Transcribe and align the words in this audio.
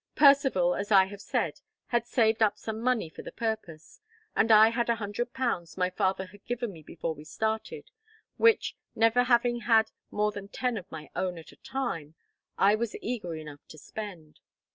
Percivale, 0.15 0.73
as 0.73 0.91
I 0.91 1.05
have 1.05 1.21
said, 1.21 1.61
had 1.89 2.07
saved 2.07 2.41
up 2.41 2.57
some 2.57 2.81
money 2.81 3.07
for 3.07 3.21
the 3.21 3.31
purpose, 3.31 4.01
and 4.35 4.51
I 4.51 4.69
had 4.69 4.89
a 4.89 4.95
hundred 4.95 5.31
pounds 5.31 5.77
my 5.77 5.91
father 5.91 6.25
had 6.25 6.43
given 6.47 6.73
me 6.73 6.81
before 6.81 7.13
we 7.13 7.23
started, 7.23 7.91
which, 8.37 8.75
never 8.95 9.25
having 9.25 9.59
had 9.59 9.91
more 10.09 10.31
than 10.31 10.47
ten 10.47 10.75
of 10.75 10.91
my 10.91 11.11
own 11.15 11.37
at 11.37 11.51
a 11.51 11.55
time, 11.55 12.15
I 12.57 12.73
was 12.73 12.95
eager 12.99 13.35
enough 13.35 13.61
to 13.67 13.77
spend. 13.77 14.39